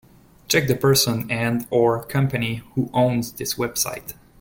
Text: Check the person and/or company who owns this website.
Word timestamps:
Check 0.47 0.67
the 0.67 0.73
person 0.75 1.29
and/or 1.29 2.03
company 2.05 2.63
who 2.73 2.89
owns 2.91 3.33
this 3.33 3.53
website. 3.53 4.15